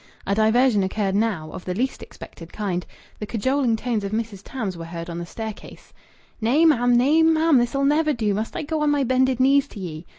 A 0.25 0.33
diversion 0.33 0.81
occurred 0.81 1.13
now, 1.13 1.51
of 1.51 1.63
the 1.63 1.75
least 1.75 2.01
expected 2.01 2.51
kind. 2.51 2.87
The 3.19 3.27
cajoling 3.27 3.75
tones 3.75 4.03
of 4.03 4.11
Mrs. 4.11 4.41
Tams 4.43 4.75
were 4.75 4.85
heard 4.85 5.11
on 5.11 5.19
the 5.19 5.27
staircase. 5.27 5.93
"Nay, 6.41 6.65
ma'am! 6.65 6.97
Nay, 6.97 7.21
ma'am! 7.21 7.59
This'll 7.59 7.85
never 7.85 8.11
do. 8.11 8.33
Must 8.33 8.55
I 8.55 8.63
go 8.63 8.81
on 8.81 8.89
my 8.89 9.03
bended 9.03 9.39
knees 9.39 9.67
to 9.67 9.79
ye?" 9.79 10.07